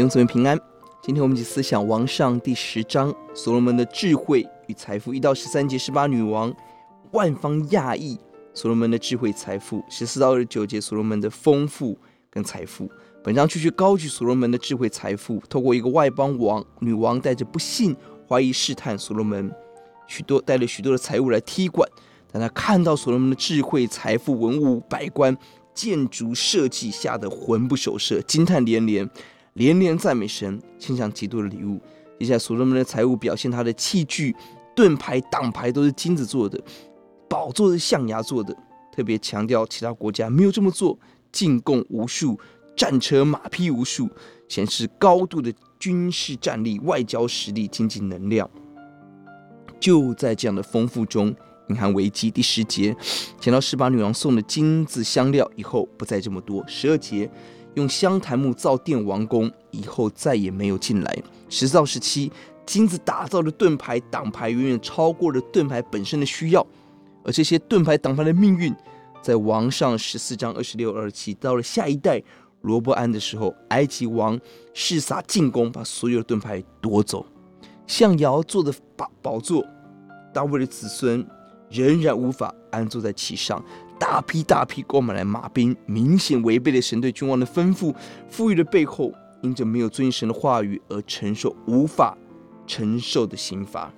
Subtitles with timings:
[0.00, 0.58] 弟兄姊妹平安。
[1.02, 6.50] 今天我们一起思想王上第十章，所罗门的智慧与财富，一到十三节，十八女王
[7.10, 8.18] 万方讶异
[8.54, 11.98] 所罗门的智慧财富，十四到二十九节，所罗门的丰富
[12.30, 12.90] 跟财富。
[13.22, 17.94] 本章继续高举所罗门的智慧财富，透过一个外邦王女王带着不信
[18.26, 19.54] 怀疑试探所罗门，
[20.06, 21.86] 许多带了许多的财物来踢馆，
[22.32, 25.36] 但他看到所罗门的智慧财富、文物百官。
[25.72, 29.08] 建筑设计吓得魂不守舍，惊叹连连，
[29.60, 31.78] 连连赞美神，献上极多的礼物。
[32.18, 34.34] 接下来，所罗门的财物表现他的器具，
[34.74, 36.58] 盾牌、挡牌都是金子做的，
[37.28, 38.56] 宝座是象牙做的。
[38.90, 40.98] 特别强调其他国家没有这么做，
[41.30, 42.40] 进贡无数，
[42.74, 44.08] 战车马匹无数，
[44.48, 48.48] 显示高度的军事战力、外交实力、经济能量。
[49.78, 51.36] 就在这样的丰富中。
[51.68, 52.32] 隐含危机。
[52.32, 52.96] 第十节，
[53.38, 56.64] 讲到十八女王送的金子香料以后不再这么多。
[56.66, 57.30] 十二节，
[57.74, 61.22] 用香檀木造殿王宫以后再也没有进来。
[61.48, 62.30] 十造时期，
[62.66, 66.66] 金子打造的盾牌挡牌远远超过了盾牌本身的需要，
[67.24, 68.74] 而这些盾牌挡牌的命运，
[69.22, 72.22] 在王上十四章二十六二七到了下一代
[72.62, 74.38] 罗伯安的时候，埃及王
[74.74, 77.26] 示撒进攻，把所有盾牌夺走。
[77.86, 79.64] 象窑做的宝宝座，
[80.32, 81.26] 大卫的子孙。
[81.72, 83.64] 仍然无法安坐在其上，
[84.00, 87.94] 大批大批购买来马兵，明显违背了神对君王的吩咐。
[88.30, 89.12] 富裕的背后，
[89.42, 92.16] 因着没有遵神的话语而承受无法
[92.66, 93.92] 承受的刑罚。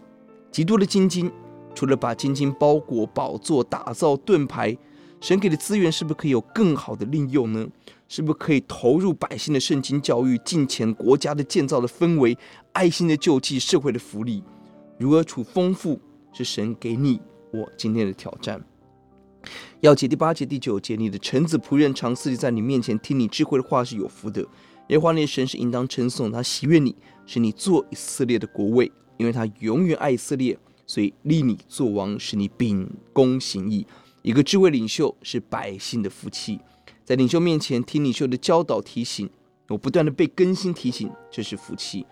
[0.50, 1.30] 极多的金金，
[1.72, 4.76] 除了把金金包裹宝座、打造盾牌，
[5.20, 7.64] 神给的资源是不是可以有更好的利用呢？
[8.08, 12.36] 是不是可以投入百姓的圣经教育、金钱国家的建造的氛围、
[12.72, 14.42] 爱心的救济、社会的福利？
[14.98, 15.98] 如何处丰富，
[16.32, 17.20] 是神给你。
[17.52, 18.62] 我今天的挑战，
[19.82, 24.40] 钥节第八节第九节，你的臣子仆人常侍立在你面前听你智慧的话是有福的。
[24.86, 26.94] 耶和华你的神是应当称颂，他喜悦你，
[27.26, 33.84] 使你做以色列的国位，因为他永远爱以色列，所以立你做王，使你秉公行义。
[34.22, 36.60] 一个智慧领袖是百姓的福气，
[37.04, 39.28] 在领袖面前听领袖的教导提醒，
[39.68, 42.06] 我不断的被更新提醒，这是福气，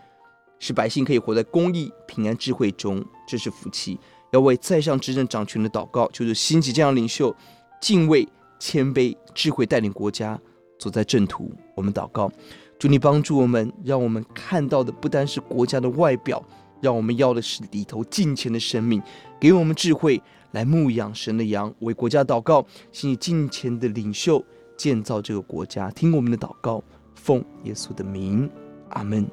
[0.59, 3.97] 使百姓可以活在公义、平安、智慧中，这是福气。
[4.33, 7.35] 要为在上执政掌权的祷告，就是兴起这样领袖，
[7.81, 10.39] 敬畏、谦卑、智慧带领国家
[10.79, 11.51] 走在正途。
[11.75, 12.31] 我们祷告，
[12.79, 16.43] 祝你帮助我们，让我们看到的不单是国家的外表，
[16.81, 19.03] 让我们要的是里头敬虔的生命。
[19.41, 20.21] 给我们智慧
[20.53, 24.45] 来牧养神的羊，为国家祷告，兴起敬虔的领袖，
[24.77, 25.91] 建造这个国家。
[25.91, 26.83] 听我们的祷告，
[27.15, 28.51] 奉耶稣的名，
[28.91, 29.27] 阿门。